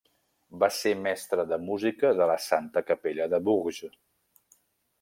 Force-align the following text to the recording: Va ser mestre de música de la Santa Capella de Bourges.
Va 0.61 0.67
ser 0.77 0.93
mestre 1.01 1.43
de 1.51 1.59
música 1.65 2.11
de 2.21 2.27
la 2.31 2.37
Santa 2.47 2.83
Capella 2.89 3.29
de 3.35 3.41
Bourges. 3.51 3.95